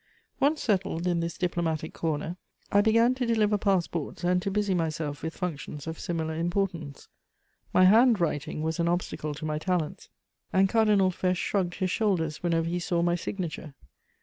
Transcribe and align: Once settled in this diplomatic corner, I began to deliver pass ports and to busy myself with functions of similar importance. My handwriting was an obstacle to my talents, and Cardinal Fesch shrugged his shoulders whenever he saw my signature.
Once 0.39 0.63
settled 0.63 1.05
in 1.05 1.19
this 1.19 1.37
diplomatic 1.37 1.93
corner, 1.93 2.35
I 2.71 2.81
began 2.81 3.13
to 3.13 3.25
deliver 3.27 3.59
pass 3.59 3.85
ports 3.85 4.23
and 4.23 4.41
to 4.41 4.49
busy 4.49 4.73
myself 4.73 5.21
with 5.21 5.35
functions 5.37 5.85
of 5.85 5.99
similar 5.99 6.33
importance. 6.33 7.07
My 7.71 7.85
handwriting 7.85 8.63
was 8.63 8.79
an 8.79 8.87
obstacle 8.89 9.35
to 9.35 9.45
my 9.45 9.59
talents, 9.59 10.09
and 10.51 10.67
Cardinal 10.67 11.11
Fesch 11.11 11.37
shrugged 11.37 11.75
his 11.75 11.91
shoulders 11.91 12.41
whenever 12.41 12.67
he 12.67 12.79
saw 12.79 13.03
my 13.03 13.13
signature. 13.13 13.75